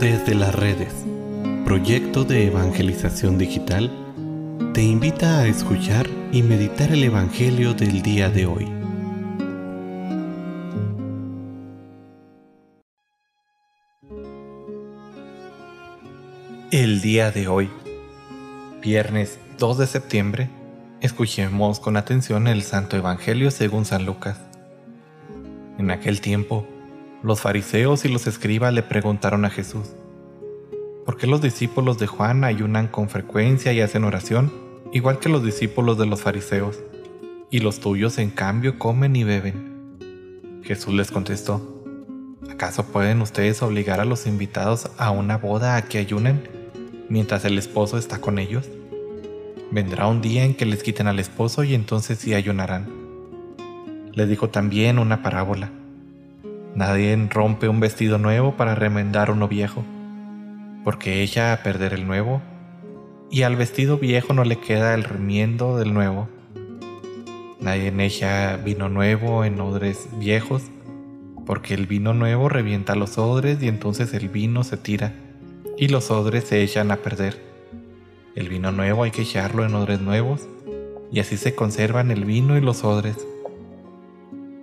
Desde 0.00 0.34
las 0.34 0.52
redes, 0.52 0.92
proyecto 1.64 2.24
de 2.24 2.48
evangelización 2.48 3.38
digital, 3.38 3.92
te 4.74 4.82
invita 4.82 5.38
a 5.38 5.46
escuchar 5.46 6.08
y 6.32 6.42
meditar 6.42 6.90
el 6.90 7.04
Evangelio 7.04 7.74
del 7.74 8.02
día 8.02 8.28
de 8.28 8.46
hoy. 8.46 8.68
El 16.72 17.00
día 17.00 17.30
de 17.30 17.46
hoy, 17.46 17.70
viernes 18.82 19.38
2 19.58 19.78
de 19.78 19.86
septiembre, 19.86 20.50
escuchemos 21.02 21.78
con 21.78 21.96
atención 21.96 22.48
el 22.48 22.62
Santo 22.62 22.96
Evangelio 22.96 23.52
según 23.52 23.84
San 23.84 24.04
Lucas. 24.04 24.38
En 25.78 25.92
aquel 25.92 26.20
tiempo, 26.20 26.66
los 27.24 27.40
fariseos 27.40 28.04
y 28.04 28.08
los 28.08 28.26
escribas 28.26 28.74
le 28.74 28.82
preguntaron 28.82 29.46
a 29.46 29.50
Jesús, 29.50 29.94
¿por 31.06 31.16
qué 31.16 31.26
los 31.26 31.40
discípulos 31.40 31.98
de 31.98 32.06
Juan 32.06 32.44
ayunan 32.44 32.86
con 32.86 33.08
frecuencia 33.08 33.72
y 33.72 33.80
hacen 33.80 34.04
oración, 34.04 34.52
igual 34.92 35.20
que 35.20 35.30
los 35.30 35.42
discípulos 35.42 35.96
de 35.96 36.04
los 36.04 36.20
fariseos, 36.20 36.80
y 37.50 37.60
los 37.60 37.80
tuyos 37.80 38.18
en 38.18 38.28
cambio 38.28 38.78
comen 38.78 39.16
y 39.16 39.24
beben? 39.24 40.60
Jesús 40.64 40.92
les 40.92 41.10
contestó, 41.10 41.82
¿acaso 42.50 42.84
pueden 42.84 43.22
ustedes 43.22 43.62
obligar 43.62 44.00
a 44.00 44.04
los 44.04 44.26
invitados 44.26 44.90
a 44.98 45.10
una 45.10 45.38
boda 45.38 45.76
a 45.76 45.82
que 45.86 45.96
ayunen 45.96 46.46
mientras 47.08 47.46
el 47.46 47.56
esposo 47.56 47.96
está 47.96 48.20
con 48.20 48.38
ellos? 48.38 48.68
Vendrá 49.70 50.08
un 50.08 50.20
día 50.20 50.44
en 50.44 50.54
que 50.54 50.66
les 50.66 50.82
quiten 50.82 51.06
al 51.06 51.18
esposo 51.18 51.64
y 51.64 51.74
entonces 51.74 52.18
sí 52.18 52.34
ayunarán. 52.34 52.86
Le 54.12 54.26
dijo 54.26 54.50
también 54.50 54.98
una 54.98 55.22
parábola 55.22 55.72
Nadie 56.74 57.16
rompe 57.30 57.68
un 57.68 57.78
vestido 57.78 58.18
nuevo 58.18 58.56
para 58.56 58.74
remendar 58.74 59.30
uno 59.30 59.46
viejo, 59.46 59.84
porque 60.82 61.22
ella 61.22 61.52
a 61.52 61.62
perder 61.62 61.94
el 61.94 62.04
nuevo, 62.04 62.42
y 63.30 63.42
al 63.42 63.54
vestido 63.54 63.96
viejo 63.96 64.34
no 64.34 64.42
le 64.42 64.58
queda 64.58 64.94
el 64.94 65.04
remiendo 65.04 65.78
del 65.78 65.94
nuevo. 65.94 66.28
Nadie 67.60 67.94
echa 68.04 68.56
vino 68.56 68.88
nuevo 68.88 69.44
en 69.44 69.60
odres 69.60 70.08
viejos, 70.18 70.64
porque 71.46 71.74
el 71.74 71.86
vino 71.86 72.12
nuevo 72.12 72.48
revienta 72.48 72.96
los 72.96 73.18
odres 73.18 73.62
y 73.62 73.68
entonces 73.68 74.12
el 74.12 74.28
vino 74.28 74.64
se 74.64 74.76
tira, 74.76 75.12
y 75.78 75.86
los 75.86 76.10
odres 76.10 76.42
se 76.42 76.60
echan 76.60 76.90
a 76.90 76.96
perder. 76.96 77.40
El 78.34 78.48
vino 78.48 78.72
nuevo 78.72 79.04
hay 79.04 79.12
que 79.12 79.22
echarlo 79.22 79.64
en 79.64 79.76
odres 79.76 80.00
nuevos, 80.00 80.48
y 81.12 81.20
así 81.20 81.36
se 81.36 81.54
conservan 81.54 82.10
el 82.10 82.24
vino 82.24 82.58
y 82.58 82.60
los 82.60 82.82
odres 82.82 83.16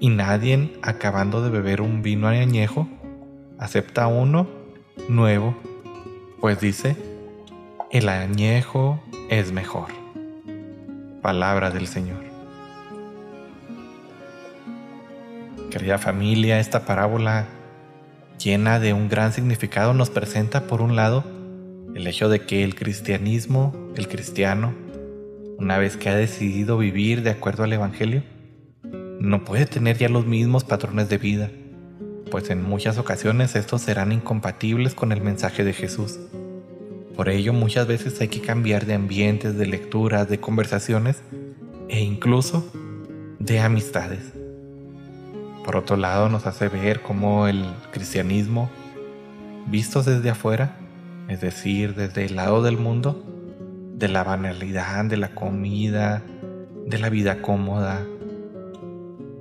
y 0.00 0.08
nadie, 0.10 0.72
acabando 0.82 1.42
de 1.42 1.50
beber 1.50 1.80
un 1.80 2.02
vino 2.02 2.28
añejo, 2.28 2.88
acepta 3.58 4.06
uno 4.06 4.46
nuevo, 5.08 5.56
pues 6.40 6.60
dice, 6.60 6.96
el 7.90 8.08
añejo 8.08 9.02
es 9.30 9.52
mejor. 9.52 9.88
Palabra 11.22 11.70
del 11.70 11.86
Señor. 11.86 12.22
Querida 15.70 15.98
familia, 15.98 16.60
esta 16.60 16.84
parábola 16.86 17.46
llena 18.38 18.78
de 18.78 18.92
un 18.92 19.08
gran 19.08 19.32
significado 19.32 19.94
nos 19.94 20.10
presenta 20.10 20.66
por 20.66 20.82
un 20.82 20.96
lado 20.96 21.24
el 21.94 22.06
hecho 22.06 22.28
de 22.28 22.40
que 22.40 22.64
el 22.64 22.74
cristianismo, 22.74 23.72
el 23.96 24.08
cristiano, 24.08 24.74
una 25.58 25.78
vez 25.78 25.96
que 25.96 26.08
ha 26.08 26.14
decidido 26.16 26.76
vivir 26.76 27.22
de 27.22 27.30
acuerdo 27.30 27.64
al 27.64 27.72
Evangelio, 27.72 28.22
no 29.24 29.44
puede 29.44 29.66
tener 29.66 29.96
ya 29.96 30.08
los 30.08 30.26
mismos 30.26 30.64
patrones 30.64 31.08
de 31.08 31.18
vida, 31.18 31.50
pues 32.30 32.50
en 32.50 32.62
muchas 32.62 32.98
ocasiones 32.98 33.56
estos 33.56 33.82
serán 33.82 34.12
incompatibles 34.12 34.94
con 34.94 35.12
el 35.12 35.22
mensaje 35.22 35.64
de 35.64 35.72
Jesús. 35.72 36.18
Por 37.16 37.28
ello 37.28 37.52
muchas 37.52 37.86
veces 37.86 38.20
hay 38.20 38.28
que 38.28 38.40
cambiar 38.40 38.86
de 38.86 38.94
ambientes, 38.94 39.56
de 39.56 39.66
lecturas, 39.66 40.28
de 40.28 40.40
conversaciones 40.40 41.22
e 41.88 42.00
incluso 42.00 42.70
de 43.38 43.60
amistades. 43.60 44.32
Por 45.64 45.76
otro 45.76 45.96
lado 45.96 46.28
nos 46.28 46.46
hace 46.46 46.68
ver 46.68 47.00
cómo 47.00 47.48
el 47.48 47.64
cristianismo, 47.92 48.68
visto 49.66 50.02
desde 50.02 50.28
afuera, 50.28 50.76
es 51.28 51.40
decir, 51.40 51.94
desde 51.94 52.26
el 52.26 52.36
lado 52.36 52.62
del 52.62 52.76
mundo, 52.76 53.24
de 53.96 54.08
la 54.08 54.22
banalidad, 54.22 55.06
de 55.06 55.16
la 55.16 55.34
comida, 55.34 56.22
de 56.86 56.98
la 56.98 57.08
vida 57.08 57.40
cómoda, 57.40 58.04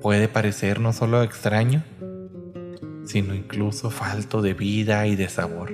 puede 0.00 0.28
parecer 0.28 0.80
no 0.80 0.92
solo 0.92 1.22
extraño, 1.22 1.82
sino 3.04 3.34
incluso 3.34 3.90
falto 3.90 4.42
de 4.42 4.54
vida 4.54 5.06
y 5.06 5.16
de 5.16 5.28
sabor. 5.28 5.72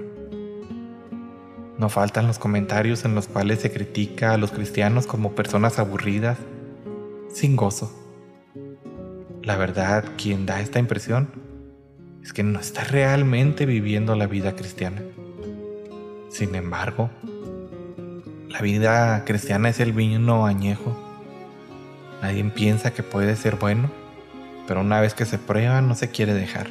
No 1.79 1.89
faltan 1.89 2.27
los 2.27 2.39
comentarios 2.39 3.05
en 3.05 3.15
los 3.15 3.27
cuales 3.27 3.61
se 3.61 3.73
critica 3.73 4.33
a 4.33 4.39
los 4.39 4.53
cristianos 4.53 5.07
como 5.07 5.35
personas 5.35 5.79
aburridas, 5.79 6.39
sin 7.29 7.57
gozo. 7.57 7.93
La 9.43 9.57
verdad, 9.57 10.05
quien 10.17 10.47
da 10.47 10.61
esta 10.61 10.79
impresión 10.79 11.29
es 12.23 12.33
que 12.33 12.43
no 12.43 12.61
está 12.61 12.85
realmente 12.85 13.67
viviendo 13.67 14.15
la 14.15 14.27
vida 14.27 14.55
cristiana. 14.55 15.03
Sin 16.31 16.55
embargo, 16.55 17.11
la 18.49 18.61
vida 18.61 19.25
cristiana 19.25 19.69
es 19.69 19.81
el 19.81 19.93
vino 19.93 20.47
añejo. 20.47 20.97
Nadie 22.23 22.45
piensa 22.45 22.93
que 22.95 23.03
puede 23.03 23.37
ser 23.37 23.57
bueno 23.57 24.04
pero 24.67 24.81
una 24.81 25.01
vez 25.01 25.15
que 25.15 25.25
se 25.25 25.39
prueba 25.39 25.81
no 25.81 25.95
se 25.95 26.11
quiere 26.11 26.35
dejar. 26.35 26.69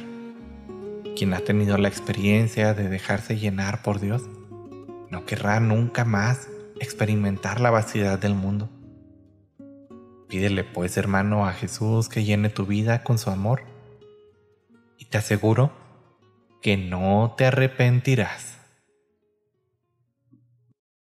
Quien 1.16 1.32
ha 1.32 1.40
tenido 1.40 1.78
la 1.78 1.88
experiencia 1.88 2.74
de 2.74 2.88
dejarse 2.88 3.38
llenar 3.38 3.82
por 3.82 4.00
Dios, 4.00 4.22
no 5.10 5.24
querrá 5.26 5.60
nunca 5.60 6.04
más 6.04 6.48
experimentar 6.80 7.60
la 7.60 7.70
vaciedad 7.70 8.18
del 8.18 8.34
mundo. 8.34 8.68
Pídele 10.28 10.64
pues, 10.64 10.96
hermano, 10.96 11.46
a 11.46 11.52
Jesús 11.52 12.08
que 12.08 12.24
llene 12.24 12.48
tu 12.48 12.66
vida 12.66 13.04
con 13.04 13.18
su 13.18 13.30
amor 13.30 13.62
y 14.98 15.04
te 15.04 15.18
aseguro 15.18 15.70
que 16.60 16.76
no 16.76 17.34
te 17.36 17.46
arrepentirás. 17.46 18.58